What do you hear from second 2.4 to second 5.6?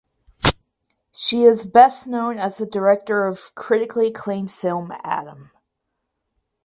the director of critically acclaimed film "Adam".